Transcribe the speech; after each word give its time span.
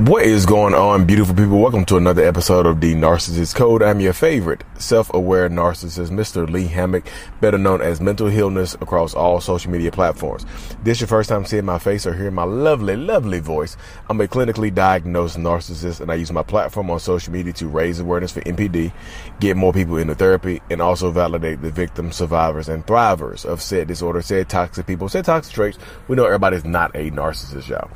What 0.00 0.24
is 0.24 0.44
going 0.44 0.74
on, 0.74 1.06
beautiful 1.06 1.34
people? 1.34 1.58
Welcome 1.58 1.86
to 1.86 1.96
another 1.96 2.22
episode 2.22 2.66
of 2.66 2.82
The 2.82 2.94
Narcissist 2.94 3.54
Code. 3.54 3.82
I'm 3.82 3.98
your 3.98 4.12
favorite 4.12 4.62
self-aware 4.76 5.48
narcissist, 5.48 6.10
Mr. 6.10 6.46
Lee 6.46 6.66
Hammock, 6.66 7.08
better 7.40 7.56
known 7.56 7.80
as 7.80 7.98
Mental 7.98 8.26
Healness 8.26 8.74
across 8.74 9.14
all 9.14 9.40
social 9.40 9.70
media 9.70 9.90
platforms. 9.90 10.44
This 10.82 10.98
is 10.98 11.00
your 11.00 11.08
first 11.08 11.30
time 11.30 11.46
seeing 11.46 11.64
my 11.64 11.78
face 11.78 12.06
or 12.06 12.12
hearing 12.12 12.34
my 12.34 12.44
lovely, 12.44 12.94
lovely 12.94 13.40
voice. 13.40 13.78
I'm 14.10 14.20
a 14.20 14.28
clinically 14.28 14.72
diagnosed 14.72 15.38
narcissist 15.38 16.02
and 16.02 16.12
I 16.12 16.16
use 16.16 16.30
my 16.30 16.42
platform 16.42 16.90
on 16.90 17.00
social 17.00 17.32
media 17.32 17.54
to 17.54 17.66
raise 17.66 17.98
awareness 17.98 18.32
for 18.32 18.42
NPD, 18.42 18.92
get 19.40 19.56
more 19.56 19.72
people 19.72 19.96
into 19.96 20.14
therapy, 20.14 20.60
and 20.68 20.82
also 20.82 21.10
validate 21.10 21.62
the 21.62 21.70
victims, 21.70 22.16
survivors, 22.16 22.68
and 22.68 22.86
thrivers 22.86 23.46
of 23.46 23.62
said 23.62 23.88
disorder, 23.88 24.20
said 24.20 24.50
toxic 24.50 24.86
people, 24.86 25.08
said 25.08 25.24
toxic 25.24 25.54
traits. 25.54 25.78
We 26.06 26.16
know 26.16 26.26
everybody's 26.26 26.66
not 26.66 26.94
a 26.94 27.10
narcissist, 27.12 27.68
y'all. 27.68 27.88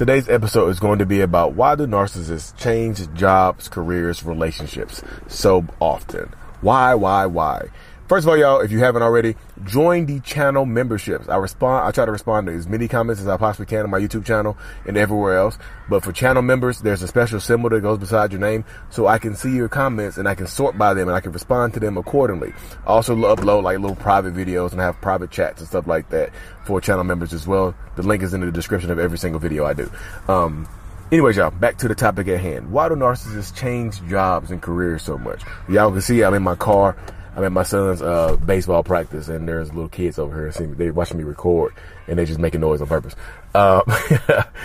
Today's 0.00 0.30
episode 0.30 0.70
is 0.70 0.80
going 0.80 0.98
to 1.00 1.04
be 1.04 1.20
about 1.20 1.52
why 1.52 1.74
do 1.74 1.86
narcissists 1.86 2.56
change 2.56 3.12
jobs, 3.12 3.68
careers, 3.68 4.24
relationships 4.24 5.02
so 5.28 5.66
often? 5.78 6.32
Why, 6.62 6.94
why, 6.94 7.26
why? 7.26 7.68
First 8.10 8.24
of 8.24 8.30
all, 8.30 8.36
y'all, 8.36 8.60
if 8.60 8.72
you 8.72 8.80
haven't 8.80 9.02
already, 9.02 9.36
join 9.62 10.06
the 10.06 10.18
channel 10.18 10.66
memberships. 10.66 11.28
I 11.28 11.36
respond, 11.36 11.86
I 11.86 11.92
try 11.92 12.06
to 12.06 12.10
respond 12.10 12.48
to 12.48 12.52
as 12.52 12.66
many 12.66 12.88
comments 12.88 13.22
as 13.22 13.28
I 13.28 13.36
possibly 13.36 13.66
can 13.66 13.84
on 13.84 13.90
my 13.90 14.00
YouTube 14.00 14.24
channel 14.24 14.58
and 14.84 14.96
everywhere 14.96 15.38
else. 15.38 15.56
But 15.88 16.02
for 16.02 16.10
channel 16.10 16.42
members, 16.42 16.80
there's 16.80 17.02
a 17.02 17.06
special 17.06 17.38
symbol 17.38 17.70
that 17.70 17.82
goes 17.82 17.98
beside 17.98 18.32
your 18.32 18.40
name 18.40 18.64
so 18.90 19.06
I 19.06 19.20
can 19.20 19.36
see 19.36 19.54
your 19.54 19.68
comments 19.68 20.18
and 20.18 20.28
I 20.28 20.34
can 20.34 20.48
sort 20.48 20.76
by 20.76 20.92
them 20.92 21.06
and 21.06 21.16
I 21.16 21.20
can 21.20 21.30
respond 21.30 21.74
to 21.74 21.78
them 21.78 21.96
accordingly. 21.96 22.52
I 22.84 22.88
also 22.88 23.14
upload 23.14 23.62
like 23.62 23.78
little 23.78 23.94
private 23.94 24.34
videos 24.34 24.72
and 24.72 24.80
have 24.80 25.00
private 25.00 25.30
chats 25.30 25.60
and 25.60 25.68
stuff 25.68 25.86
like 25.86 26.08
that 26.08 26.30
for 26.64 26.80
channel 26.80 27.04
members 27.04 27.32
as 27.32 27.46
well. 27.46 27.76
The 27.94 28.02
link 28.02 28.24
is 28.24 28.34
in 28.34 28.40
the 28.40 28.50
description 28.50 28.90
of 28.90 28.98
every 28.98 29.18
single 29.18 29.38
video 29.38 29.64
I 29.64 29.74
do. 29.74 29.88
Um, 30.26 30.68
Anyways, 31.12 31.36
y'all, 31.36 31.50
back 31.50 31.76
to 31.78 31.88
the 31.88 31.94
topic 31.96 32.28
at 32.28 32.38
hand. 32.38 32.70
Why 32.70 32.88
do 32.88 32.94
narcissists 32.94 33.52
change 33.52 34.00
jobs 34.08 34.52
and 34.52 34.62
careers 34.62 35.02
so 35.02 35.18
much? 35.18 35.42
Y'all 35.68 35.90
can 35.90 36.00
see 36.00 36.22
I'm 36.22 36.34
in 36.34 36.42
my 36.44 36.54
car. 36.54 36.96
I'm 37.40 37.46
at 37.46 37.52
my 37.52 37.62
son's 37.62 38.02
uh, 38.02 38.36
baseball 38.36 38.82
practice, 38.82 39.28
and 39.28 39.48
there's 39.48 39.72
little 39.72 39.88
kids 39.88 40.18
over 40.18 40.34
here. 40.34 40.52
See, 40.52 40.66
they 40.66 40.90
watching 40.90 41.16
me 41.16 41.24
record, 41.24 41.72
and 42.06 42.18
they 42.18 42.26
just 42.26 42.38
making 42.38 42.60
noise 42.60 42.82
on 42.82 42.88
purpose. 42.88 43.16
Uh, 43.54 43.80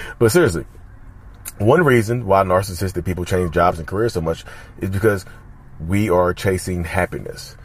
but 0.19 0.29
seriously, 0.29 0.65
one 1.57 1.85
reason 1.85 2.25
why 2.25 2.43
narcissistic 2.43 3.05
people 3.05 3.23
change 3.23 3.53
jobs 3.53 3.79
and 3.79 3.87
careers 3.87 4.11
so 4.11 4.19
much 4.19 4.43
is 4.79 4.89
because 4.89 5.25
we 5.79 6.09
are 6.09 6.33
chasing 6.33 6.83
happiness. 6.83 7.55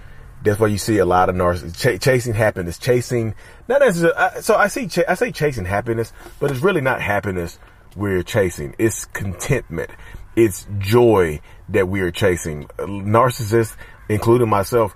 That's 0.44 0.61
why 0.61 0.69
you 0.69 0.78
see 0.78 0.98
a 0.98 1.05
lot 1.05 1.28
of 1.28 1.34
narcissists 1.34 1.98
ch- 1.98 2.00
chasing 2.00 2.34
happiness, 2.34 2.78
chasing 2.78 3.34
not 3.66 3.81
necessarily. 3.81 4.42
So 4.42 4.55
I 4.55 4.69
see, 4.69 4.86
ch- 4.86 5.08
I 5.08 5.14
say 5.14 5.33
chasing 5.33 5.64
happiness, 5.64 6.12
but 6.38 6.53
it's 6.53 6.61
really 6.61 6.83
not 6.83 7.03
happiness 7.03 7.58
we're 7.97 8.22
chasing. 8.22 8.77
It's 8.78 9.06
contentment. 9.06 9.91
It's 10.36 10.69
joy 10.78 11.41
that 11.70 11.88
we 11.88 12.00
are 12.03 12.12
chasing. 12.12 12.66
Narcissists 12.78 13.75
including 14.11 14.48
myself, 14.48 14.94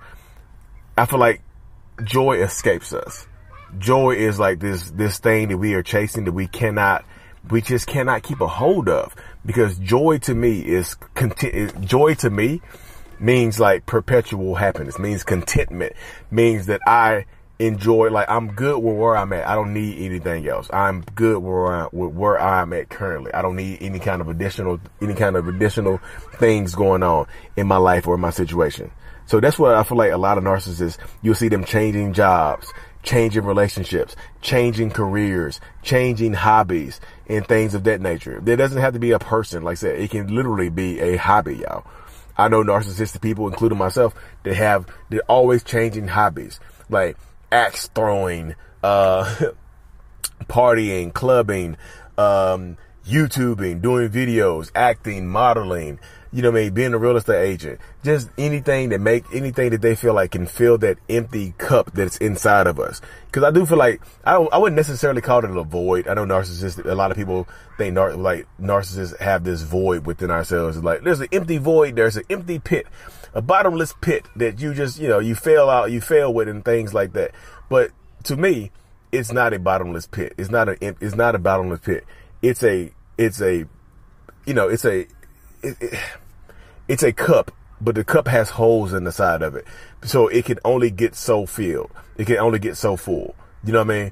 I 0.97 1.05
feel 1.05 1.19
like 1.19 1.41
joy 2.03 2.37
escapes 2.37 2.93
us. 2.93 3.25
Joy 3.79 4.11
is 4.11 4.39
like 4.39 4.59
this, 4.59 4.91
this 4.91 5.19
thing 5.19 5.47
that 5.49 5.57
we 5.57 5.73
are 5.73 5.83
chasing 5.83 6.25
that 6.25 6.33
we 6.33 6.47
cannot, 6.47 7.05
we 7.49 7.61
just 7.61 7.87
cannot 7.87 8.23
keep 8.23 8.41
a 8.41 8.47
hold 8.47 8.89
of 8.89 9.15
because 9.45 9.77
joy 9.79 10.17
to 10.19 10.35
me 10.35 10.59
is 10.59 10.95
content, 11.13 11.81
joy 11.81 12.13
to 12.15 12.29
me 12.29 12.61
means 13.19 13.59
like 13.59 13.85
perpetual 13.85 14.55
happiness, 14.55 14.99
means 14.99 15.23
contentment, 15.23 15.93
means 16.29 16.65
that 16.65 16.81
I 16.85 17.25
enjoy, 17.59 18.09
like 18.09 18.29
I'm 18.29 18.51
good 18.53 18.79
with 18.83 18.95
where 18.95 19.15
I'm 19.15 19.31
at. 19.33 19.47
I 19.47 19.55
don't 19.55 19.73
need 19.73 19.97
anything 19.99 20.47
else. 20.47 20.69
I'm 20.73 21.01
good 21.01 21.39
where 21.41 21.67
I, 21.67 21.83
where 21.85 22.39
I'm 22.39 22.73
at 22.73 22.89
currently. 22.89 23.33
I 23.33 23.41
don't 23.41 23.55
need 23.55 23.77
any 23.81 23.99
kind 23.99 24.21
of 24.21 24.27
additional, 24.27 24.79
any 25.01 25.13
kind 25.13 25.35
of 25.35 25.47
additional 25.47 25.99
things 26.35 26.75
going 26.75 27.03
on 27.03 27.27
in 27.55 27.67
my 27.67 27.77
life 27.77 28.07
or 28.07 28.17
my 28.17 28.29
situation. 28.29 28.91
So 29.27 29.39
that's 29.39 29.57
what 29.57 29.73
I 29.73 29.83
feel 29.83 29.97
like 29.97 30.11
a 30.11 30.17
lot 30.17 30.37
of 30.37 30.43
narcissists, 30.43 30.97
you'll 31.21 31.35
see 31.35 31.47
them 31.47 31.63
changing 31.63 32.13
jobs, 32.13 32.71
changing 33.01 33.45
relationships, 33.45 34.15
changing 34.41 34.91
careers, 34.91 35.59
changing 35.81 36.33
hobbies 36.33 36.99
and 37.27 37.47
things 37.47 37.73
of 37.73 37.85
that 37.85 38.01
nature. 38.01 38.39
There 38.41 38.57
doesn't 38.57 38.79
have 38.79 38.93
to 38.93 38.99
be 38.99 39.11
a 39.11 39.19
person, 39.19 39.63
like 39.63 39.73
I 39.73 39.75
said, 39.75 39.99
it 39.99 40.11
can 40.11 40.33
literally 40.33 40.69
be 40.69 40.99
a 40.99 41.15
hobby, 41.15 41.57
y'all. 41.57 41.87
I 42.37 42.49
know 42.49 42.63
narcissistic 42.63 43.21
people, 43.21 43.47
including 43.47 43.77
myself, 43.77 44.13
that 44.43 44.55
have, 44.55 44.85
they're 45.09 45.21
always 45.21 45.63
changing 45.63 46.07
hobbies, 46.07 46.59
like 46.89 47.17
axe 47.55 47.87
throwing, 47.95 48.55
uh, 48.83 49.51
partying, 50.43 51.13
clubbing, 51.13 51.77
um, 52.17 52.77
YouTubing, 53.07 53.81
doing 53.81 54.09
videos, 54.09 54.71
acting, 54.75 55.27
modeling, 55.27 55.99
you 56.33 56.41
know 56.41 56.51
what 56.51 56.59
I 56.59 56.63
mean, 56.63 56.73
being 56.73 56.93
a 56.93 56.97
real 56.97 57.15
estate 57.15 57.45
agent, 57.45 57.79
just 58.03 58.29
anything 58.37 58.89
that 58.89 58.99
make, 58.99 59.23
anything 59.33 59.69
that 59.69 59.81
they 59.81 59.95
feel 59.95 60.13
like 60.13 60.31
can 60.31 60.45
fill 60.45 60.77
that 60.79 60.97
empty 61.07 61.53
cup 61.57 61.93
that's 61.93 62.17
inside 62.17 62.67
of 62.67 62.77
us. 62.77 62.99
Cause 63.31 63.43
I 63.43 63.51
do 63.51 63.65
feel 63.65 63.77
like, 63.77 64.01
I 64.25 64.33
don't, 64.33 64.53
I 64.53 64.57
wouldn't 64.57 64.75
necessarily 64.75 65.21
call 65.21 65.45
it 65.45 65.49
a 65.49 65.63
void. 65.63 66.09
I 66.09 66.13
know 66.13 66.25
narcissists, 66.25 66.83
a 66.83 66.93
lot 66.93 67.11
of 67.11 67.15
people 67.15 67.47
think 67.77 67.93
nar- 67.93 68.15
like 68.15 68.47
narcissists 68.59 69.17
have 69.21 69.45
this 69.45 69.61
void 69.61 70.05
within 70.05 70.29
ourselves. 70.29 70.83
Like, 70.83 71.03
there's 71.03 71.21
an 71.21 71.29
empty 71.31 71.57
void, 71.57 71.95
there's 71.95 72.17
an 72.17 72.23
empty 72.29 72.59
pit, 72.59 72.85
a 73.35 73.41
bottomless 73.41 73.93
pit 73.99 74.25
that 74.37 74.59
you 74.59 74.73
just, 74.73 74.97
you 74.97 75.09
know, 75.09 75.19
you 75.19 75.35
fail 75.35 75.69
out, 75.69 75.91
you 75.91 76.01
fail 76.01 76.33
with 76.33 76.47
and 76.47 76.63
things 76.63 76.93
like 76.93 77.13
that. 77.13 77.31
But 77.69 77.91
to 78.23 78.37
me, 78.37 78.71
it's 79.11 79.31
not 79.31 79.53
a 79.53 79.59
bottomless 79.59 80.07
pit. 80.07 80.33
It's 80.37 80.49
not 80.49 80.69
a, 80.69 80.77
it's 80.81 81.15
not 81.15 81.35
a 81.35 81.39
bottomless 81.39 81.81
pit. 81.81 82.05
It's 82.41 82.63
a, 82.63 82.91
it's 83.17 83.41
a, 83.41 83.65
you 84.45 84.53
know, 84.53 84.69
it's 84.69 84.85
a, 84.85 85.01
it, 85.61 85.77
it, 85.81 85.99
it's 86.87 87.03
a 87.03 87.11
cup, 87.11 87.51
but 87.81 87.95
the 87.95 88.05
cup 88.05 88.27
has 88.29 88.51
holes 88.51 88.93
in 88.93 89.03
the 89.03 89.11
side 89.11 89.41
of 89.41 89.55
it. 89.55 89.65
So 90.03 90.27
it 90.29 90.45
can 90.45 90.59
only 90.63 90.89
get 90.89 91.13
so 91.13 91.45
filled. 91.45 91.91
It 92.17 92.27
can 92.27 92.37
only 92.37 92.59
get 92.59 92.77
so 92.77 92.95
full. 92.95 93.35
You 93.65 93.73
know 93.73 93.79
what 93.79 93.91
I 93.91 93.99
mean? 93.99 94.11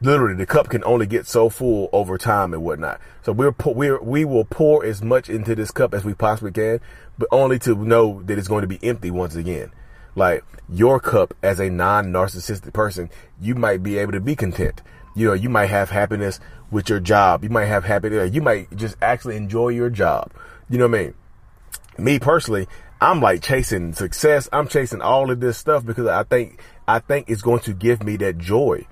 Literally, 0.00 0.34
the 0.34 0.46
cup 0.46 0.68
can 0.68 0.84
only 0.84 1.06
get 1.06 1.26
so 1.26 1.48
full 1.48 1.88
over 1.92 2.16
time 2.18 2.54
and 2.54 2.62
whatnot. 2.62 3.00
So 3.22 3.32
we're, 3.32 3.54
we're, 3.64 4.00
we 4.00 4.24
will 4.24 4.44
pour 4.44 4.84
as 4.84 5.02
much 5.02 5.28
into 5.28 5.54
this 5.56 5.72
cup 5.72 5.92
as 5.92 6.04
we 6.04 6.14
possibly 6.14 6.52
can, 6.52 6.80
but 7.18 7.28
only 7.32 7.58
to 7.60 7.74
know 7.74 8.22
that 8.22 8.38
it's 8.38 8.46
going 8.48 8.62
to 8.62 8.68
be 8.68 8.78
empty 8.82 9.10
once 9.10 9.34
again. 9.34 9.72
Like 10.14 10.44
your 10.68 11.00
cup 11.00 11.34
as 11.42 11.58
a 11.58 11.68
non-narcissistic 11.68 12.72
person, 12.72 13.10
you 13.40 13.54
might 13.54 13.82
be 13.82 13.98
able 13.98 14.12
to 14.12 14.20
be 14.20 14.36
content. 14.36 14.82
You 15.16 15.28
know, 15.28 15.34
you 15.34 15.48
might 15.48 15.66
have 15.66 15.90
happiness 15.90 16.38
with 16.70 16.88
your 16.88 17.00
job. 17.00 17.42
You 17.42 17.50
might 17.50 17.66
have 17.66 17.84
happiness. 17.84 18.32
You 18.32 18.42
might 18.42 18.74
just 18.76 18.96
actually 19.02 19.36
enjoy 19.36 19.70
your 19.70 19.90
job. 19.90 20.32
You 20.70 20.78
know 20.78 20.86
what 20.86 20.98
I 20.98 21.02
mean? 21.02 21.14
me 21.98 22.18
personally, 22.18 22.68
I'm 23.00 23.20
like 23.20 23.42
chasing 23.42 23.92
success. 23.92 24.48
I'm 24.52 24.68
chasing 24.68 25.02
all 25.02 25.30
of 25.30 25.40
this 25.40 25.58
stuff 25.58 25.84
because 25.84 26.06
I 26.06 26.22
think, 26.22 26.60
I 26.86 27.00
think 27.00 27.28
it's 27.28 27.42
going 27.42 27.60
to 27.60 27.72
give 27.72 28.02
me 28.02 28.16
that 28.18 28.38
joy. 28.38 28.86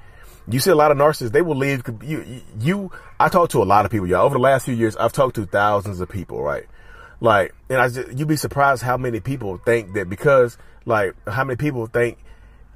You 0.48 0.60
see 0.60 0.70
a 0.70 0.76
lot 0.76 0.90
of 0.92 0.96
narcissists, 0.96 1.32
they 1.32 1.42
will 1.42 1.56
leave 1.56 1.82
you, 2.02 2.40
you, 2.60 2.92
I 3.18 3.28
talk 3.28 3.50
to 3.50 3.62
a 3.62 3.64
lot 3.64 3.84
of 3.84 3.90
people, 3.90 4.06
y'all. 4.06 4.24
Over 4.24 4.34
the 4.34 4.40
last 4.40 4.64
few 4.64 4.74
years, 4.74 4.96
I've 4.96 5.12
talked 5.12 5.36
to 5.36 5.46
thousands 5.46 6.00
of 6.00 6.08
people, 6.08 6.42
right? 6.42 6.66
Like, 7.20 7.54
and 7.68 7.80
I 7.80 7.88
just, 7.88 8.16
you'd 8.16 8.28
be 8.28 8.36
surprised 8.36 8.82
how 8.82 8.96
many 8.96 9.20
people 9.20 9.58
think 9.58 9.94
that 9.94 10.08
because, 10.08 10.56
like, 10.84 11.14
how 11.26 11.44
many 11.44 11.56
people 11.56 11.86
think 11.86 12.18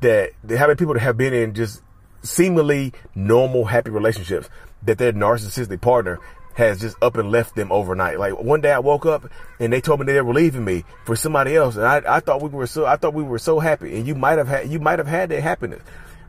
that, 0.01 0.33
how 0.49 0.67
many 0.67 0.75
people 0.75 0.95
that 0.95 1.01
have 1.01 1.17
been 1.17 1.33
in 1.33 1.55
just 1.55 1.83
seemingly 2.23 2.93
normal, 3.15 3.65
happy 3.65 3.91
relationships 3.91 4.49
that 4.83 4.99
their 4.99 5.13
narcissistic 5.13 5.81
partner 5.81 6.19
has 6.55 6.81
just 6.81 6.97
up 7.03 7.17
and 7.17 7.31
left 7.31 7.55
them 7.55 7.71
overnight. 7.71 8.19
Like 8.19 8.39
one 8.39 8.61
day 8.61 8.73
I 8.73 8.79
woke 8.81 9.07
up 9.07 9.31
and 9.59 9.73
they 9.73 9.81
told 9.81 10.01
me 10.01 10.07
they 10.07 10.21
were 10.21 10.35
leaving 10.35 10.65
me 10.65 10.85
for 11.05 11.17
somebody 11.17 11.57
else. 11.57 11.77
And 11.77 11.87
I, 11.87 12.03
I 12.07 12.21
thought 12.21 12.43
we 12.43 12.49
were 12.49 12.67
so, 12.67 12.87
I 12.87 12.97
thought 12.97 13.15
we 13.15 13.23
were 13.23 13.39
so 13.39 13.61
happy 13.61 13.97
and 13.97 14.07
you 14.07 14.15
might 14.15 14.39
have 14.39 14.49
had, 14.49 14.69
you 14.69 14.79
might 14.79 14.99
have 14.99 15.09
had 15.09 15.31
that 15.31 15.43
happiness. 15.43 15.83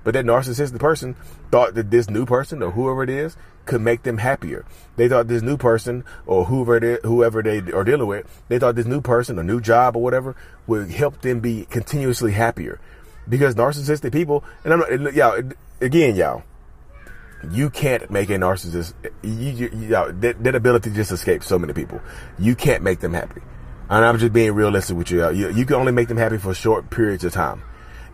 But 0.03 0.13
that 0.15 0.25
narcissistic 0.25 0.79
person 0.79 1.15
thought 1.51 1.75
that 1.75 1.91
this 1.91 2.09
new 2.09 2.25
person 2.25 2.63
or 2.63 2.71
whoever 2.71 3.03
it 3.03 3.09
is 3.09 3.35
could 3.65 3.81
make 3.81 4.03
them 4.03 4.17
happier. 4.17 4.65
They 4.95 5.07
thought 5.07 5.27
this 5.27 5.41
new 5.41 5.57
person 5.57 6.03
or 6.25 6.45
whoever 6.45 6.83
is, 6.83 6.99
whoever 7.03 7.43
they 7.43 7.59
are 7.59 7.83
dealing 7.83 8.07
with, 8.07 8.41
they 8.47 8.59
thought 8.59 8.75
this 8.75 8.85
new 8.85 9.01
person, 9.01 9.37
a 9.37 9.43
new 9.43 9.61
job 9.61 9.95
or 9.95 10.01
whatever 10.01 10.35
would 10.67 10.89
help 10.89 11.21
them 11.21 11.39
be 11.39 11.65
continuously 11.65 12.31
happier. 12.31 12.79
Because 13.29 13.55
narcissistic 13.55 14.11
people, 14.11 14.43
and 14.63 14.73
I'm 14.73 15.03
not, 15.03 15.13
y'all, 15.13 15.41
again, 15.79 16.15
y'all, 16.15 16.43
you 17.49 17.69
can't 17.69 18.09
make 18.11 18.29
a 18.29 18.33
narcissist, 18.33 18.93
you, 19.23 19.69
you, 19.73 19.89
know, 19.89 20.11
that, 20.11 20.43
that 20.43 20.55
ability 20.55 20.91
just 20.91 21.11
escapes 21.11 21.47
so 21.47 21.57
many 21.57 21.73
people. 21.73 22.01
You 22.39 22.55
can't 22.55 22.83
make 22.83 22.99
them 22.99 23.13
happy. 23.13 23.41
And 23.89 24.05
I'm 24.05 24.17
just 24.17 24.33
being 24.33 24.53
realistic 24.53 24.95
with 24.95 25.11
you. 25.11 25.29
You, 25.31 25.51
you 25.51 25.65
can 25.65 25.75
only 25.75 25.91
make 25.91 26.07
them 26.07 26.17
happy 26.17 26.37
for 26.37 26.53
short 26.53 26.89
periods 26.89 27.23
of 27.23 27.33
time. 27.33 27.63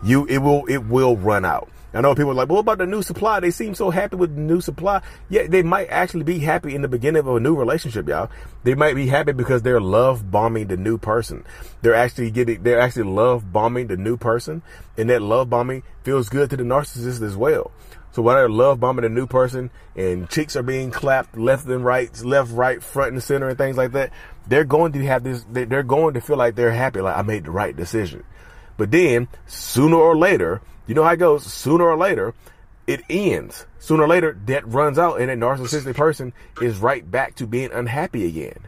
You, 0.04 0.26
it 0.28 0.40
will, 0.40 0.66
it 0.68 0.86
will 0.86 1.18
run 1.18 1.46
out. 1.46 1.70
I 1.94 2.02
know 2.02 2.14
people 2.14 2.32
are 2.32 2.36
like, 2.36 2.50
well, 2.50 2.58
what 2.58 2.62
about 2.62 2.78
the 2.80 2.86
new 2.86 3.02
supply? 3.02 3.40
They 3.40 3.50
seem 3.50 3.74
so 3.74 3.90
happy 3.90 4.18
with 4.18 4.36
the 4.36 4.42
new 4.42 4.62
supply. 4.62 5.02
Yeah, 5.30 5.48
they 5.48 5.64
might 5.64 5.88
actually 5.88 6.26
be 6.26 6.40
happy 6.40 6.76
in 6.76 6.82
the 6.82 6.88
beginning 6.88 7.22
of 7.22 7.28
a 7.28 7.40
new 7.40 7.56
relationship, 7.56 8.08
y'all. 8.08 8.30
They 8.64 8.76
might 8.76 8.94
be 8.94 9.08
happy 9.08 9.32
because 9.32 9.62
they're 9.62 9.82
love 9.82 10.30
bombing 10.30 10.68
the 10.68 10.78
new 10.78 10.98
person. 10.98 11.46
They're 11.82 11.96
actually 11.96 12.30
getting, 12.32 12.62
they're 12.62 12.80
actually 12.80 13.10
love 13.10 13.52
bombing 13.52 13.88
the 13.88 13.98
new 13.98 14.18
person. 14.18 14.62
And 14.98 15.10
that 15.10 15.22
love 15.22 15.50
bombing 15.50 15.84
feels 16.04 16.30
good 16.30 16.50
to 16.50 16.58
the 16.58 16.64
narcissist 16.64 17.22
as 17.22 17.36
well. 17.36 17.72
So 18.12 18.22
while 18.22 18.36
they're 18.36 18.50
love 18.50 18.80
bombing 18.80 19.06
a 19.06 19.10
new 19.10 19.26
person 19.26 19.72
and 19.96 20.30
cheeks 20.30 20.56
are 20.56 20.64
being 20.64 20.92
clapped 20.92 21.38
left 21.38 21.68
and 21.68 21.86
right, 21.86 22.10
left, 22.24 22.52
right, 22.52 22.84
front 22.84 23.14
and 23.14 23.24
center 23.24 23.48
and 23.48 23.58
things 23.58 23.78
like 23.78 23.94
that, 23.94 24.12
they're 24.48 24.66
going 24.66 24.92
to 24.94 25.06
have 25.06 25.24
this, 25.24 25.46
they're 25.50 25.84
going 25.84 26.16
to 26.16 26.22
feel 26.22 26.38
like 26.38 26.56
they're 26.56 26.72
happy, 26.72 27.00
like 27.00 27.16
I 27.16 27.22
made 27.22 27.46
the 27.46 27.52
right 27.52 27.76
decision. 27.76 28.24
But 28.78 28.92
then 28.92 29.28
sooner 29.48 29.98
or 29.98 30.16
later, 30.16 30.62
you 30.86 30.96
know 30.96 31.04
how 31.04 31.12
it 31.12 31.18
goes, 31.18 31.44
sooner 31.46 31.84
or 31.84 31.98
later, 31.98 32.34
it 32.86 33.02
ends. 33.10 33.66
Sooner 33.80 34.04
or 34.04 34.08
later, 34.08 34.38
that 34.46 34.68
runs 34.68 34.98
out 34.98 35.20
and 35.20 35.30
a 35.30 35.36
narcissistic 35.36 35.96
person 35.96 36.34
is 36.62 36.78
right 36.78 37.10
back 37.10 37.36
to 37.36 37.48
being 37.48 37.72
unhappy 37.72 38.26
again. 38.28 38.68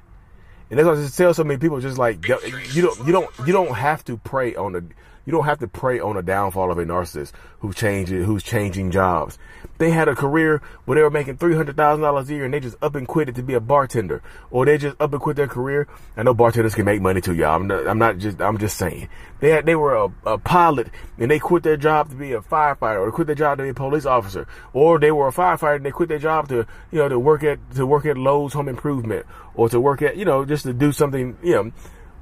And 0.70 0.78
that's 0.78 0.86
why 0.86 0.94
I 0.94 0.96
just 0.96 1.18
tell 1.18 1.34
so 1.34 1.44
many 1.44 1.60
people 1.60 1.80
just 1.80 1.98
like 1.98 2.28
you 2.28 2.36
don't 2.36 3.06
you 3.06 3.12
don't 3.12 3.30
you 3.46 3.54
don't 3.54 3.74
have 3.74 4.04
to 4.06 4.18
prey 4.18 4.56
on 4.56 4.74
the 4.74 4.86
you 5.26 5.32
don't 5.32 5.46
have 5.46 5.60
to 5.60 5.68
prey 5.68 6.00
on 6.00 6.18
a 6.18 6.22
downfall 6.22 6.72
of 6.72 6.78
a 6.78 6.86
narcissist 6.86 7.32
who 7.60 7.74
changes, 7.74 8.26
who's 8.26 8.44
changing 8.44 8.92
jobs. 8.92 9.38
They 9.78 9.92
had 9.92 10.08
a 10.08 10.16
career 10.16 10.62
where 10.86 10.96
they 10.96 11.02
were 11.02 11.10
making 11.10 11.38
three 11.38 11.56
hundred 11.56 11.78
thousand 11.78 12.04
dollars 12.04 12.30
a 12.30 12.34
year, 12.34 12.46
and 12.46 12.54
they 12.54 12.60
just 12.60 12.78
up 12.82 12.96
and 12.96 13.08
quit 13.08 13.30
it 13.30 13.36
to 13.36 13.44
be 13.44 13.54
a 13.54 13.60
bartender, 13.60 14.22
or 14.52 14.66
they 14.66 14.78
just 14.78 14.96
up 15.00 15.14
and 15.14 15.22
quit 15.22 15.36
their 15.36 15.48
career. 15.48 15.88
I 16.18 16.24
know 16.24 16.34
bartenders 16.34 16.76
can 16.76 16.86
make 16.86 17.02
money 17.02 17.22
too, 17.22 17.34
y'all. 17.34 17.56
I'm 17.56 17.68
not, 17.68 17.88
I'm 17.88 17.98
not 17.98 18.18
just, 18.18 18.42
I'm 18.42 18.58
just 18.58 18.78
saying. 18.78 19.10
They 19.40 19.52
had, 19.52 19.66
they 19.66 19.76
were 19.76 19.96
a, 19.96 20.12
a 20.26 20.38
pilot, 20.38 20.90
and 21.18 21.30
they 21.32 21.40
quit 21.40 21.64
their 21.64 21.78
job 21.78 22.10
to 22.10 22.16
be 22.16 22.34
a 22.34 22.42
firefighter, 22.42 23.00
or 23.00 23.12
quit 23.12 23.28
their 23.28 23.36
job 23.36 23.58
to 23.58 23.64
be 23.64 23.70
a 23.70 23.74
police 23.74 24.06
officer, 24.06 24.48
or 24.74 25.00
they 25.00 25.12
were 25.12 25.28
a 25.28 25.34
firefighter 25.34 25.78
and 25.78 25.86
they 25.86 25.92
quit 25.92 26.10
their 26.10 26.20
job 26.20 26.50
to, 26.50 26.68
you 26.92 27.00
know, 27.00 27.10
to 27.10 27.20
work 27.20 27.44
at 27.44 27.60
to 27.76 27.86
work 27.86 28.06
at 28.06 28.18
Lowe's 28.18 28.54
Home 28.54 28.68
Improvement, 28.68 29.26
or 29.56 29.70
to 29.70 29.80
work 29.80 30.02
at, 30.02 30.18
you 30.18 30.26
know, 30.26 30.46
just 30.46 30.64
to 30.64 30.74
do 30.74 30.92
something, 30.92 31.38
you 31.44 31.54
know 31.54 31.72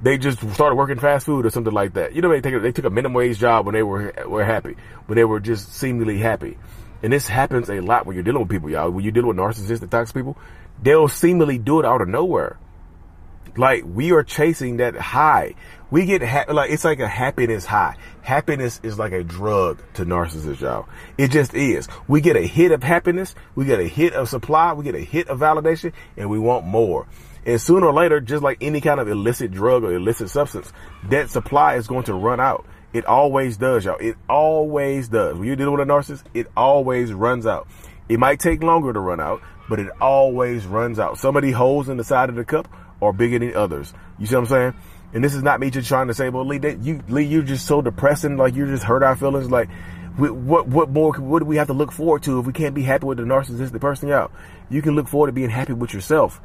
they 0.00 0.18
just 0.18 0.38
started 0.54 0.76
working 0.76 0.98
fast 0.98 1.26
food 1.26 1.44
or 1.44 1.50
something 1.50 1.72
like 1.72 1.94
that. 1.94 2.14
You 2.14 2.22
know, 2.22 2.28
they 2.28 2.40
take 2.40 2.60
they 2.62 2.72
took 2.72 2.84
a 2.84 2.90
minimum 2.90 3.14
wage 3.14 3.38
job 3.38 3.66
when 3.66 3.74
they 3.74 3.82
were 3.82 4.14
were 4.26 4.44
happy, 4.44 4.76
when 5.06 5.16
they 5.16 5.24
were 5.24 5.40
just 5.40 5.72
seemingly 5.74 6.18
happy. 6.18 6.56
And 7.02 7.12
this 7.12 7.28
happens 7.28 7.68
a 7.68 7.80
lot 7.80 8.06
when 8.06 8.14
you're 8.14 8.24
dealing 8.24 8.40
with 8.40 8.50
people, 8.50 8.70
y'all. 8.70 8.90
When 8.90 9.04
you're 9.04 9.12
dealing 9.12 9.28
with 9.28 9.36
narcissistic 9.36 9.90
toxic 9.90 10.16
people, 10.16 10.36
they'll 10.82 11.08
seemingly 11.08 11.58
do 11.58 11.80
it 11.80 11.86
out 11.86 12.00
of 12.00 12.08
nowhere. 12.08 12.58
Like 13.56 13.84
we 13.86 14.12
are 14.12 14.22
chasing 14.22 14.76
that 14.76 14.94
high. 14.94 15.54
We 15.90 16.04
get 16.04 16.22
ha- 16.22 16.44
like 16.48 16.70
it's 16.70 16.84
like 16.84 17.00
a 17.00 17.08
happiness 17.08 17.64
high. 17.64 17.96
Happiness 18.22 18.78
is 18.82 18.98
like 18.98 19.12
a 19.12 19.24
drug 19.24 19.82
to 19.94 20.04
narcissists, 20.04 20.60
y'all. 20.60 20.88
It 21.16 21.30
just 21.30 21.54
is. 21.54 21.88
We 22.06 22.20
get 22.20 22.36
a 22.36 22.46
hit 22.46 22.72
of 22.72 22.82
happiness, 22.82 23.34
we 23.54 23.64
get 23.64 23.80
a 23.80 23.88
hit 23.88 24.12
of 24.12 24.28
supply, 24.28 24.74
we 24.74 24.84
get 24.84 24.94
a 24.94 25.00
hit 25.00 25.28
of 25.28 25.40
validation, 25.40 25.92
and 26.16 26.30
we 26.30 26.38
want 26.38 26.66
more. 26.66 27.06
And 27.46 27.60
sooner 27.60 27.86
or 27.86 27.92
later, 27.92 28.20
just 28.20 28.42
like 28.42 28.58
any 28.60 28.80
kind 28.80 29.00
of 29.00 29.08
illicit 29.08 29.50
drug 29.52 29.84
or 29.84 29.94
illicit 29.94 30.30
substance, 30.30 30.72
that 31.10 31.30
supply 31.30 31.76
is 31.76 31.86
going 31.86 32.04
to 32.04 32.14
run 32.14 32.40
out. 32.40 32.66
It 32.92 33.04
always 33.04 33.56
does, 33.56 33.84
y'all. 33.84 33.98
It 33.98 34.16
always 34.28 35.08
does. 35.08 35.36
When 35.36 35.46
you're 35.46 35.56
dealing 35.56 35.78
with 35.78 35.88
a 35.88 35.90
narcissist, 35.90 36.24
it 36.34 36.46
always 36.56 37.12
runs 37.12 37.46
out. 37.46 37.68
It 38.08 38.18
might 38.18 38.40
take 38.40 38.62
longer 38.62 38.92
to 38.92 39.00
run 39.00 39.20
out, 39.20 39.42
but 39.68 39.78
it 39.78 39.88
always 40.00 40.66
runs 40.66 40.98
out. 40.98 41.18
Some 41.18 41.36
of 41.36 41.42
the 41.42 41.52
holes 41.52 41.88
in 41.88 41.98
the 41.98 42.04
side 42.04 42.30
of 42.30 42.34
the 42.34 42.44
cup 42.44 42.68
are 43.02 43.12
bigger 43.12 43.38
than 43.38 43.54
others. 43.54 43.92
You 44.18 44.26
see 44.26 44.34
what 44.34 44.42
I'm 44.42 44.46
saying? 44.46 44.74
And 45.12 45.24
this 45.24 45.34
is 45.34 45.42
not 45.42 45.60
me 45.60 45.70
just 45.70 45.88
trying 45.88 46.08
to 46.08 46.14
say, 46.14 46.28
well, 46.30 46.46
Lee, 46.46 46.58
that 46.58 46.82
you, 46.82 47.02
Lee, 47.08 47.24
you're 47.24 47.42
just 47.42 47.66
so 47.66 47.82
depressing. 47.82 48.36
Like 48.36 48.54
you 48.54 48.66
just 48.66 48.84
hurt 48.84 49.02
our 49.02 49.16
feelings. 49.16 49.50
Like, 49.50 49.68
what, 50.16 50.66
what 50.66 50.90
more, 50.90 51.12
what 51.12 51.38
do 51.38 51.44
we 51.44 51.56
have 51.56 51.68
to 51.68 51.72
look 51.72 51.92
forward 51.92 52.22
to 52.24 52.40
if 52.40 52.46
we 52.46 52.52
can't 52.52 52.74
be 52.74 52.82
happy 52.82 53.06
with 53.06 53.18
the 53.18 53.24
narcissistic 53.24 53.80
person? 53.80 54.08
Y'all, 54.08 54.30
you 54.68 54.82
can 54.82 54.94
look 54.96 55.08
forward 55.08 55.28
to 55.28 55.32
being 55.32 55.50
happy 55.50 55.74
with 55.74 55.94
yourself 55.94 56.40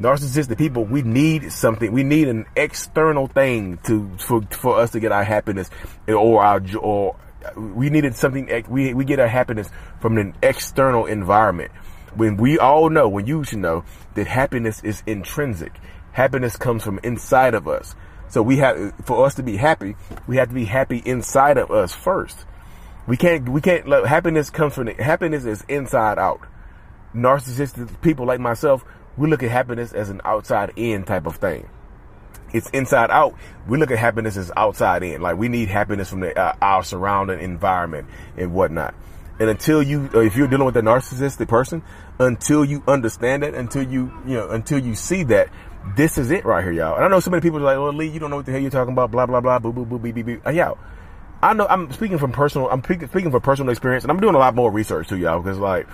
narcissistic 0.00 0.58
people, 0.58 0.84
we 0.84 1.02
need 1.02 1.52
something. 1.52 1.92
We 1.92 2.02
need 2.02 2.28
an 2.28 2.46
external 2.56 3.26
thing 3.26 3.78
to 3.84 4.10
for 4.18 4.42
for 4.50 4.78
us 4.78 4.90
to 4.92 5.00
get 5.00 5.12
our 5.12 5.24
happiness, 5.24 5.70
or 6.08 6.42
our 6.44 6.62
or 6.78 7.16
we 7.56 7.90
needed 7.90 8.14
something. 8.14 8.64
We 8.68 8.94
we 8.94 9.04
get 9.04 9.20
our 9.20 9.28
happiness 9.28 9.68
from 10.00 10.18
an 10.18 10.34
external 10.42 11.06
environment. 11.06 11.72
When 12.14 12.36
we 12.36 12.58
all 12.58 12.90
know, 12.90 13.08
when 13.08 13.26
you 13.26 13.44
should 13.44 13.58
know 13.58 13.84
that 14.14 14.26
happiness 14.26 14.82
is 14.84 15.02
intrinsic. 15.06 15.72
Happiness 16.12 16.56
comes 16.56 16.84
from 16.84 17.00
inside 17.02 17.54
of 17.54 17.66
us. 17.66 17.96
So 18.28 18.42
we 18.42 18.58
have 18.58 18.92
for 19.04 19.26
us 19.26 19.34
to 19.36 19.42
be 19.42 19.56
happy, 19.56 19.96
we 20.26 20.36
have 20.36 20.48
to 20.48 20.54
be 20.54 20.64
happy 20.64 21.02
inside 21.04 21.58
of 21.58 21.70
us 21.70 21.94
first. 21.94 22.44
We 23.06 23.16
can't 23.16 23.48
we 23.48 23.60
can't 23.60 23.86
let 23.86 24.06
happiness 24.06 24.50
comes 24.50 24.74
from 24.74 24.86
the, 24.86 24.94
happiness 24.94 25.44
is 25.44 25.64
inside 25.68 26.18
out. 26.18 26.40
Narcissistic 27.14 28.00
people 28.00 28.26
like 28.26 28.40
myself, 28.40 28.84
we 29.16 29.28
look 29.28 29.42
at 29.42 29.50
happiness 29.50 29.92
as 29.92 30.10
an 30.10 30.20
outside 30.24 30.72
in 30.76 31.04
type 31.04 31.26
of 31.26 31.36
thing. 31.36 31.68
It's 32.52 32.70
inside 32.70 33.10
out. 33.10 33.34
We 33.66 33.78
look 33.78 33.90
at 33.90 33.98
happiness 33.98 34.36
as 34.36 34.52
outside 34.56 35.02
in. 35.02 35.20
Like 35.20 35.36
we 35.36 35.48
need 35.48 35.68
happiness 35.68 36.08
from 36.08 36.20
the, 36.20 36.38
uh, 36.38 36.54
our 36.62 36.84
surrounding 36.84 37.40
environment 37.40 38.08
and 38.36 38.54
whatnot. 38.54 38.94
And 39.40 39.50
until 39.50 39.82
you, 39.82 40.08
uh, 40.14 40.20
if 40.20 40.36
you're 40.36 40.46
dealing 40.46 40.64
with 40.66 40.76
a 40.76 40.80
narcissistic 40.80 41.48
person, 41.48 41.82
until 42.20 42.64
you 42.64 42.84
understand 42.86 43.42
that, 43.42 43.54
until 43.54 43.82
you, 43.82 44.12
you 44.24 44.34
know, 44.34 44.50
until 44.50 44.78
you 44.78 44.94
see 44.94 45.24
that, 45.24 45.48
this 45.96 46.16
is 46.18 46.30
it 46.30 46.44
right 46.44 46.62
here, 46.62 46.72
y'all. 46.72 46.94
And 46.94 47.04
I 47.04 47.08
know 47.08 47.20
so 47.20 47.30
many 47.30 47.40
people 47.40 47.58
are 47.58 47.62
like, 47.62 47.76
"Well, 47.76 47.92
Lee, 47.92 48.08
you 48.08 48.20
don't 48.20 48.30
know 48.30 48.36
what 48.36 48.46
the 48.46 48.52
hell 48.52 48.60
you're 48.60 48.70
talking 48.70 48.92
about." 48.92 49.10
Blah 49.10 49.26
blah 49.26 49.40
blah. 49.40 49.58
Boo 49.58 49.72
boo 49.72 49.84
boo 49.84 49.98
beep 49.98 50.14
beep 50.14 50.26
beep. 50.26 50.46
Uh, 50.46 50.50
yeah, 50.50 50.72
I 51.42 51.52
know. 51.52 51.66
I'm 51.66 51.92
speaking 51.92 52.18
from 52.18 52.32
personal. 52.32 52.70
I'm 52.70 52.82
speaking 52.82 53.30
from 53.30 53.40
personal 53.42 53.70
experience, 53.70 54.04
and 54.04 54.10
I'm 54.10 54.20
doing 54.20 54.34
a 54.34 54.38
lot 54.38 54.54
more 54.54 54.70
research 54.70 55.08
too, 55.08 55.18
y'all. 55.18 55.42
Because 55.42 55.58
like, 55.58 55.86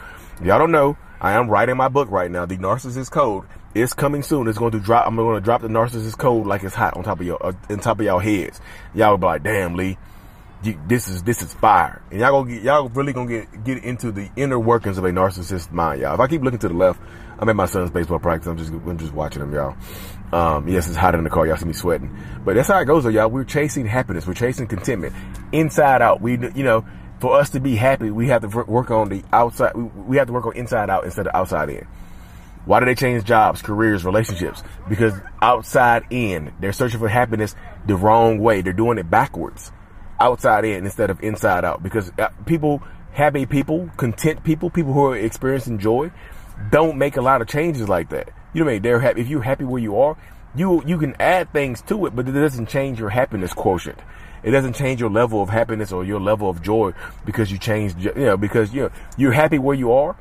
y'all 0.42 0.58
don't 0.58 0.70
know. 0.70 0.96
I 1.20 1.32
am 1.32 1.48
writing 1.48 1.76
my 1.76 1.88
book 1.88 2.10
right 2.10 2.30
now. 2.30 2.46
The 2.46 2.56
Narcissist 2.56 3.10
Code 3.10 3.44
is 3.74 3.92
coming 3.92 4.22
soon. 4.22 4.48
It's 4.48 4.58
going 4.58 4.72
to 4.72 4.80
drop. 4.80 5.06
I'm 5.06 5.16
going 5.16 5.36
to 5.36 5.44
drop 5.44 5.60
the 5.60 5.68
Narcissist 5.68 6.16
Code 6.16 6.46
like 6.46 6.64
it's 6.64 6.74
hot 6.74 6.96
on 6.96 7.02
top 7.02 7.20
of 7.20 7.26
your 7.26 7.44
uh, 7.44 7.52
on 7.68 7.80
top 7.80 8.00
of 8.00 8.06
y'all 8.06 8.18
heads. 8.18 8.60
Y'all 8.94 9.10
will 9.10 9.18
be 9.18 9.26
like, 9.26 9.42
"Damn, 9.42 9.74
Lee, 9.74 9.98
you, 10.62 10.80
this 10.88 11.08
is 11.08 11.22
this 11.22 11.42
is 11.42 11.52
fire." 11.52 12.00
And 12.10 12.20
y'all 12.20 12.30
gonna 12.32 12.54
get, 12.54 12.62
y'all 12.62 12.88
really 12.88 13.12
gonna 13.12 13.28
get 13.28 13.64
get 13.64 13.84
into 13.84 14.10
the 14.12 14.30
inner 14.36 14.58
workings 14.58 14.96
of 14.96 15.04
a 15.04 15.10
narcissist 15.10 15.70
mind, 15.70 16.00
y'all. 16.00 16.14
If 16.14 16.20
I 16.20 16.26
keep 16.26 16.42
looking 16.42 16.58
to 16.60 16.68
the 16.68 16.74
left, 16.74 17.00
I'm 17.38 17.48
at 17.50 17.56
my 17.56 17.66
son's 17.66 17.90
baseball 17.90 18.18
practice. 18.18 18.48
I'm 18.48 18.56
just 18.56 18.70
I'm 18.72 18.98
just 18.98 19.12
watching 19.12 19.42
him, 19.42 19.52
y'all. 19.52 19.76
Um, 20.32 20.68
yes, 20.68 20.88
it's 20.88 20.96
hot 20.96 21.14
in 21.14 21.24
the 21.24 21.30
car. 21.30 21.46
Y'all 21.46 21.56
see 21.56 21.66
me 21.66 21.72
sweating, 21.74 22.16
but 22.44 22.54
that's 22.54 22.68
how 22.68 22.78
it 22.78 22.86
goes, 22.86 23.04
though, 23.04 23.10
y'all. 23.10 23.28
We're 23.28 23.44
chasing 23.44 23.84
happiness. 23.84 24.26
We're 24.26 24.34
chasing 24.34 24.68
contentment, 24.68 25.14
inside 25.52 26.00
out. 26.02 26.22
We, 26.22 26.32
you 26.32 26.64
know, 26.64 26.84
for 27.20 27.38
us 27.38 27.50
to 27.50 27.60
be 27.60 27.76
happy, 27.76 28.10
we 28.10 28.28
have 28.28 28.42
to 28.42 28.64
work 28.64 28.90
on 28.90 29.10
the 29.10 29.22
outside. 29.32 29.74
We 29.74 30.16
have 30.16 30.26
to 30.28 30.32
work 30.32 30.46
on 30.46 30.56
inside 30.56 30.90
out 30.90 31.04
instead 31.04 31.26
of 31.26 31.34
outside 31.34 31.68
in. 31.68 31.86
Why 32.64 32.80
do 32.80 32.86
they 32.86 32.94
change 32.94 33.24
jobs, 33.24 33.62
careers, 33.62 34.04
relationships? 34.04 34.62
Because 34.88 35.14
outside 35.40 36.04
in, 36.10 36.52
they're 36.60 36.72
searching 36.72 36.98
for 36.98 37.08
happiness 37.08 37.54
the 37.86 37.96
wrong 37.96 38.38
way. 38.38 38.62
They're 38.62 38.72
doing 38.72 38.98
it 38.98 39.10
backwards. 39.10 39.70
Outside 40.18 40.64
in 40.64 40.84
instead 40.84 41.10
of 41.10 41.22
inside 41.22 41.64
out. 41.64 41.82
Because 41.82 42.10
uh, 42.18 42.28
people, 42.46 42.82
happy 43.12 43.46
people, 43.46 43.90
content 43.96 44.44
people, 44.44 44.70
people 44.70 44.92
who 44.92 45.04
are 45.06 45.16
experiencing 45.16 45.78
joy, 45.78 46.10
don't 46.70 46.98
make 46.98 47.16
a 47.16 47.22
lot 47.22 47.40
of 47.40 47.48
changes 47.48 47.88
like 47.88 48.10
that. 48.10 48.30
You 48.52 48.60
know 48.60 48.66
what 48.66 48.70
I 48.70 48.74
mean? 48.74 48.82
They're 48.82 49.00
happy. 49.00 49.20
If 49.20 49.28
you're 49.28 49.42
happy 49.42 49.64
where 49.64 49.80
you 49.80 49.98
are, 49.98 50.16
you 50.54 50.82
you 50.84 50.98
can 50.98 51.14
add 51.20 51.52
things 51.52 51.80
to 51.82 52.06
it, 52.06 52.16
but 52.16 52.28
it 52.28 52.32
doesn't 52.32 52.68
change 52.68 52.98
your 52.98 53.10
happiness 53.10 53.52
quotient. 53.52 53.98
It 54.42 54.50
doesn't 54.52 54.74
change 54.74 55.00
your 55.00 55.10
level 55.10 55.42
of 55.42 55.48
happiness 55.48 55.92
or 55.92 56.04
your 56.04 56.20
level 56.20 56.48
of 56.48 56.62
joy 56.62 56.92
because 57.24 57.50
you 57.52 57.58
changed, 57.58 58.00
you 58.00 58.12
know, 58.14 58.36
because 58.36 58.72
you 58.72 58.82
know, 58.82 58.90
you're 59.16 59.32
happy 59.32 59.58
where 59.58 59.76
you 59.76 59.92
are. 59.92 60.16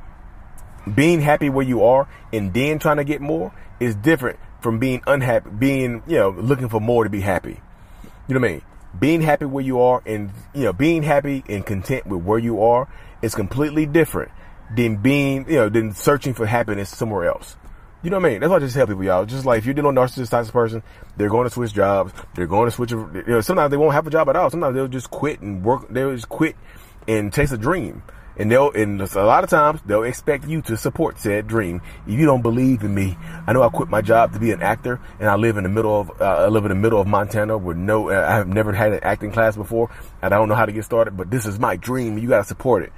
Being 0.92 1.20
happy 1.20 1.50
where 1.50 1.64
you 1.64 1.84
are 1.84 2.08
and 2.32 2.54
then 2.54 2.78
trying 2.78 2.96
to 2.96 3.04
get 3.04 3.20
more 3.20 3.52
is 3.78 3.94
different 3.94 4.38
from 4.60 4.78
being 4.78 5.02
unhappy, 5.06 5.50
being, 5.50 6.02
you 6.06 6.16
know, 6.16 6.30
looking 6.30 6.68
for 6.68 6.80
more 6.80 7.04
to 7.04 7.10
be 7.10 7.20
happy. 7.20 7.60
You 8.28 8.34
know 8.34 8.40
what 8.40 8.48
I 8.48 8.52
mean? 8.52 8.62
Being 8.98 9.20
happy 9.22 9.44
where 9.44 9.64
you 9.64 9.80
are 9.80 10.02
and, 10.04 10.30
you 10.54 10.64
know, 10.64 10.72
being 10.72 11.02
happy 11.02 11.44
and 11.48 11.64
content 11.64 12.06
with 12.06 12.22
where 12.22 12.38
you 12.38 12.62
are 12.62 12.88
is 13.22 13.34
completely 13.34 13.86
different 13.86 14.32
than 14.74 14.96
being, 14.96 15.48
you 15.48 15.56
know, 15.56 15.68
than 15.68 15.94
searching 15.94 16.34
for 16.34 16.46
happiness 16.46 16.90
somewhere 16.90 17.28
else. 17.28 17.56
You 18.02 18.08
know 18.08 18.16
what 18.16 18.26
I 18.26 18.30
mean? 18.30 18.40
That's 18.40 18.50
why 18.50 18.56
I 18.56 18.60
just 18.60 18.74
tell 18.74 18.86
people, 18.86 19.04
y'all. 19.04 19.26
Just 19.26 19.44
like 19.44 19.58
if 19.58 19.66
you're 19.66 19.74
dealing 19.74 19.94
with 19.94 20.02
narcissist 20.02 20.30
type 20.30 20.46
of 20.46 20.52
person, 20.52 20.82
they're 21.18 21.28
going 21.28 21.46
to 21.46 21.50
switch 21.52 21.74
jobs. 21.74 22.14
They're 22.34 22.46
going 22.46 22.66
to 22.66 22.70
switch. 22.70 22.92
You 22.92 23.24
know, 23.26 23.40
sometimes 23.42 23.70
they 23.70 23.76
won't 23.76 23.92
have 23.92 24.06
a 24.06 24.10
job 24.10 24.26
at 24.30 24.36
all. 24.36 24.48
Sometimes 24.48 24.74
they'll 24.74 24.88
just 24.88 25.10
quit 25.10 25.40
and 25.42 25.62
work. 25.62 25.86
They'll 25.90 26.14
just 26.14 26.30
quit 26.30 26.56
and 27.06 27.30
chase 27.30 27.52
a 27.52 27.58
dream. 27.58 28.02
And 28.38 28.50
they'll, 28.50 28.70
and 28.70 29.02
a 29.02 29.24
lot 29.24 29.44
of 29.44 29.50
times 29.50 29.82
they'll 29.84 30.04
expect 30.04 30.48
you 30.48 30.62
to 30.62 30.78
support 30.78 31.18
said 31.18 31.46
dream. 31.46 31.82
If 32.06 32.18
you 32.18 32.24
don't 32.24 32.40
believe 32.40 32.82
in 32.84 32.94
me, 32.94 33.18
I 33.46 33.52
know 33.52 33.62
I 33.62 33.68
quit 33.68 33.90
my 33.90 34.00
job 34.00 34.32
to 34.32 34.38
be 34.38 34.50
an 34.50 34.62
actor 34.62 34.98
and 35.18 35.28
I 35.28 35.34
live 35.34 35.58
in 35.58 35.64
the 35.64 35.68
middle 35.68 36.00
of, 36.00 36.22
uh, 36.22 36.24
I 36.24 36.46
live 36.46 36.64
in 36.64 36.70
the 36.70 36.76
middle 36.76 37.02
of 37.02 37.06
Montana 37.06 37.58
with 37.58 37.76
no, 37.76 38.08
I 38.08 38.36
have 38.36 38.48
never 38.48 38.72
had 38.72 38.94
an 38.94 39.00
acting 39.02 39.30
class 39.30 39.56
before 39.56 39.90
and 40.22 40.32
I 40.32 40.38
don't 40.38 40.48
know 40.48 40.54
how 40.54 40.64
to 40.64 40.72
get 40.72 40.86
started, 40.86 41.18
but 41.18 41.30
this 41.30 41.44
is 41.44 41.58
my 41.58 41.76
dream. 41.76 42.16
You 42.16 42.28
got 42.28 42.38
to 42.38 42.44
support 42.44 42.82
it. 42.82 42.94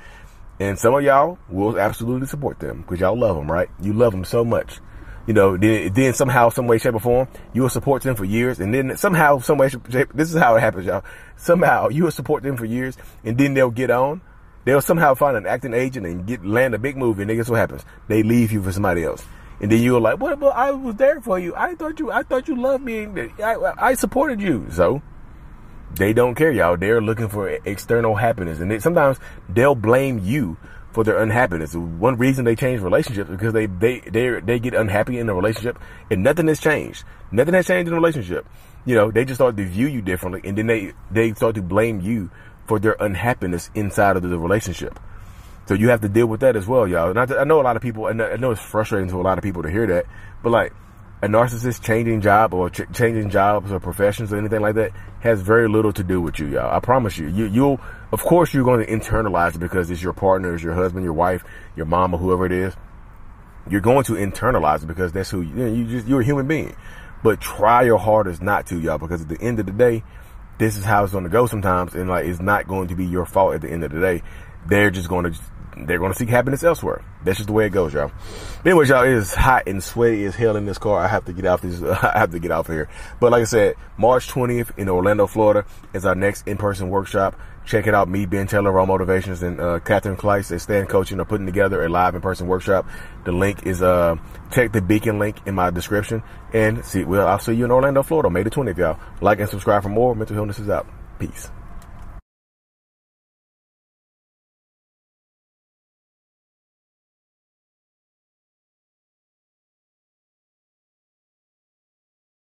And 0.61 0.79
some 0.79 0.95
of 0.95 1.03
y'all 1.03 1.39
will 1.49 1.77
absolutely 1.77 2.29
support 2.29 2.61
them 2.61 2.83
because 2.83 3.01
y'all 3.01 3.19
love 3.19 3.35
them, 3.35 3.51
right? 3.51 3.69
You 3.81 3.95
love 3.95 4.13
them 4.13 4.25
so 4.25 4.45
much 4.45 4.79
you 5.27 5.35
know, 5.35 5.57
then, 5.57 5.93
then 5.93 6.15
somehow, 6.15 6.49
some 6.49 6.67
way, 6.67 6.79
shape, 6.79 6.95
or 6.95 7.01
form, 7.01 7.29
you 7.53 7.63
will 7.63 7.69
support 7.69 8.03
them 8.03 8.17
for 8.17 8.25
years, 8.25 8.61
and 8.61 8.75
then 8.75 8.97
somehow, 8.97 9.39
some 9.39 9.59
way, 9.59 9.69
shape, 9.69 10.13
this 10.15 10.33
is 10.33 10.41
how 10.41 10.57
it 10.57 10.61
happens, 10.61 10.87
y'all. 10.87 11.05
Somehow, 11.37 11.89
you 11.89 12.05
will 12.05 12.11
support 12.11 12.43
them 12.43 12.57
for 12.57 12.65
years, 12.65 12.97
and 13.25 13.39
then 13.39 13.55
they'll 13.55 13.71
get 13.71 13.91
on. 13.91 14.21
They'll 14.65 14.81
somehow 14.81 15.15
find 15.15 15.37
an 15.37 15.47
acting 15.47 15.75
agent 15.75 16.07
and 16.07 16.27
get 16.27 16.45
land 16.45 16.75
a 16.75 16.79
big 16.79 16.97
movie, 16.97 17.23
and 17.23 17.31
then 17.31 17.37
guess 17.37 17.49
what 17.49 17.59
happens? 17.59 17.85
They 18.09 18.23
leave 18.23 18.53
you 18.53 18.63
for 18.63 18.71
somebody 18.71 19.03
else, 19.03 19.25
and 19.61 19.71
then 19.73 19.83
you're 19.83 20.01
like, 20.01 20.21
"What? 20.21 20.39
Well, 20.39 20.53
I 20.53 20.71
was 20.71 20.95
there 20.97 21.21
for 21.21 21.37
you. 21.37 21.53
I 21.57 21.75
thought 21.75 21.99
you, 21.99 22.13
I 22.13 22.23
thought 22.23 22.47
you 22.47 22.55
loved 22.55 22.85
me. 22.85 23.09
I, 23.43 23.57
I 23.77 23.95
supported 23.95 24.41
you." 24.41 24.69
So 24.71 25.03
they 25.97 26.13
don't 26.13 26.37
care, 26.37 26.53
y'all. 26.53 26.77
They're 26.77 27.01
looking 27.01 27.29
for 27.29 27.49
external 27.49 28.15
happiness, 28.15 28.61
and 28.61 28.71
they, 28.71 28.79
sometimes 28.79 29.19
they'll 29.49 29.75
blame 29.75 30.21
you 30.21 30.57
for 30.93 31.05
their 31.05 31.19
unhappiness. 31.19 31.75
One 31.75 32.17
reason 32.17 32.45
they 32.45 32.57
change 32.57 32.81
relationships 32.81 33.31
because 33.31 33.53
they 33.53 33.67
they 33.67 34.01
they 34.01 34.41
they 34.41 34.59
get 34.59 34.75
unhappy 34.75 35.19
in 35.19 35.29
a 35.29 35.35
relationship 35.35 35.79
and 36.11 36.23
nothing 36.23 36.49
has 36.49 36.61
changed. 36.61 37.05
Nothing 37.31 37.55
has 37.55 37.67
changed 37.67 37.89
in 37.89 37.95
the 37.95 38.01
relationship. 38.01 38.47
You 38.85 38.95
know, 38.95 39.11
they 39.11 39.25
just 39.25 39.39
start 39.39 39.57
to 39.57 39.65
view 39.65 39.87
you 39.87 40.03
differently 40.03 40.41
and 40.45 40.57
then 40.57 40.67
they 40.67 40.93
they 41.11 41.33
start 41.35 41.55
to 41.57 41.63
blame 41.63 42.01
you 42.01 42.31
for 42.67 42.79
their 42.79 42.97
unhappiness 43.01 43.71
inside 43.75 44.17
of 44.17 44.23
the 44.23 44.39
relationship. 44.39 44.99
So 45.67 45.75
you 45.75 45.89
have 45.91 46.01
to 46.01 46.09
deal 46.09 46.27
with 46.27 46.41
that 46.41 46.57
as 46.57 46.67
well, 46.67 46.89
y'all. 46.89 47.11
And 47.11 47.19
I, 47.19 47.41
I 47.41 47.45
know 47.45 47.61
a 47.61 47.63
lot 47.63 47.77
of 47.77 47.83
people, 47.83 48.09
and 48.09 48.21
I 48.21 48.37
know 48.37 48.51
it's 48.51 48.61
frustrating 48.61 49.09
to 49.11 49.21
a 49.21 49.23
lot 49.23 49.39
of 49.39 49.45
people 49.45 49.63
to 49.63 49.71
hear 49.71 49.87
that, 49.87 50.07
but 50.43 50.51
like 50.51 50.73
a 51.23 51.29
narcissist 51.29 51.83
changing 51.83 52.21
job 52.21 52.53
or 52.53 52.69
ch- 52.69 52.93
changing 52.93 53.31
jobs 53.31 53.71
or 53.71 53.79
professions 53.79 54.33
or 54.33 54.37
anything 54.37 54.61
like 54.61 54.75
that 54.75 54.91
has 55.21 55.41
very 55.41 55.69
little 55.69 55.93
to 55.93 56.03
do 56.03 56.21
with 56.21 56.41
you, 56.41 56.49
y'all. 56.49 56.75
I 56.75 56.81
promise 56.81 57.17
you. 57.17 57.29
You, 57.29 57.45
you'll, 57.47 57.81
of 58.11 58.23
course, 58.23 58.53
you're 58.53 58.65
going 58.65 58.85
to 58.85 58.93
internalize 58.93 59.55
it 59.55 59.61
because 59.61 59.89
it's 59.89 60.03
your 60.03 60.13
partner, 60.13 60.53
it's 60.53 60.65
your 60.65 60.75
husband, 60.75 61.05
your 61.05 61.13
wife, 61.13 61.45
your 61.77 61.87
mom, 61.87 62.13
or 62.13 62.19
whoever 62.19 62.45
it 62.45 62.53
is. 62.53 62.75
You're 63.71 63.81
going 63.81 64.05
to 64.07 64.15
internalize 64.15 64.83
it 64.83 64.87
because 64.87 65.13
that's 65.13 65.31
who 65.31 65.43
you, 65.43 65.51
you, 65.51 65.55
know, 65.55 65.73
you 65.73 65.85
just, 65.87 66.09
you're 66.09 66.23
a 66.23 66.25
human 66.25 66.49
being. 66.49 66.75
But 67.23 67.41
try 67.41 67.83
your 67.83 67.99
hardest 67.99 68.43
not 68.43 68.67
to, 68.67 68.81
y'all, 68.81 68.99
because 68.99 69.23
at 69.23 69.29
the 69.29 69.41
end 69.41 69.61
of 69.61 69.67
the 69.67 69.73
day, 69.73 70.03
this 70.59 70.77
is 70.77 70.85
how 70.85 71.05
it's 71.05 71.13
going 71.13 71.25
to 71.25 71.31
go 71.31 71.47
sometimes, 71.47 71.95
and 71.95 72.09
like 72.09 72.27
it's 72.27 72.41
not 72.41 72.67
going 72.67 72.89
to 72.89 72.97
be 72.97 73.07
your 73.07 73.27
fault 73.27 73.55
at 73.55 73.61
the 73.61 73.71
end 73.71 73.85
of 73.85 73.93
the 73.93 74.01
day. 74.01 74.23
They're 74.67 74.91
just 74.91 75.09
going 75.09 75.33
to 75.33 75.41
they're 75.77 75.99
going 75.99 76.13
to 76.13 76.19
seek 76.19 76.29
happiness 76.29 76.63
elsewhere. 76.63 77.05
That's 77.25 77.39
just 77.39 77.47
the 77.47 77.53
way 77.53 77.67
it 77.67 77.71
goes, 77.71 77.95
y'all. 77.95 78.13
But 78.63 78.71
anyways, 78.71 78.89
y'all, 78.91 79.05
it 79.05 79.13
is 79.13 79.35
hot 79.35 79.65
and 79.67 79.83
sweaty 79.83 80.25
as 80.25 80.35
hell 80.35 80.57
in 80.57 80.67
this 80.67 80.79
car. 80.79 80.99
I 80.99 81.09
have 81.09 81.25
to 81.27 81.33
get 81.33 81.47
out 81.47 81.63
this. 81.63 81.83
I 82.03 82.19
have 82.19 82.33
to 82.33 82.39
get 82.39 82.51
out 82.51 82.69
of 82.69 82.75
here. 82.75 82.89
But 83.21 83.33
like 83.33 83.43
I 83.43 83.45
said, 83.45 83.77
March 83.97 84.29
20th 84.29 84.77
in 84.79 84.89
Orlando, 84.89 85.27
Florida 85.27 85.65
is 85.95 86.05
our 86.05 86.15
next 86.15 86.47
in-person 86.47 86.91
workshop. 86.91 87.39
Check 87.65 87.87
it 87.87 87.95
out. 87.95 88.09
Me, 88.09 88.27
Ben 88.27 88.49
Taylor, 88.49 88.73
Raw 88.73 88.85
Motivations, 88.87 89.43
and 89.43 89.61
uh, 89.61 89.79
Catherine 89.79 90.17
Kleiss 90.17 90.51
at 90.53 90.61
Stand 90.61 90.89
Coaching 90.89 91.21
are 91.21 91.25
putting 91.25 91.47
together 91.47 91.85
a 91.85 91.89
live 91.89 92.15
in-person 92.17 92.49
workshop. 92.49 92.87
The 93.25 93.33
link 93.33 93.65
is 93.67 93.83
uh, 93.83 94.17
check 94.51 94.73
the 94.73 94.83
beacon 94.83 95.21
link 95.21 95.37
in 95.47 95.55
my 95.55 95.71
description 95.71 96.23
and 96.53 96.85
see. 96.85 97.05
Well, 97.05 97.27
I'll 97.29 97.39
see 97.39 97.55
you 97.55 97.65
in 97.65 97.71
Orlando, 97.71 98.03
Florida, 98.03 98.31
May 98.31 98.43
the 98.43 98.51
20th, 98.51 98.77
y'all. 98.77 98.99
Like 99.21 99.39
and 99.39 99.49
subscribe 99.49 99.85
for 99.85 99.91
more. 99.91 100.15
Mental 100.17 100.35
Healness 100.35 100.59
is 100.59 100.69
out. 100.69 100.87
Peace. 101.21 101.51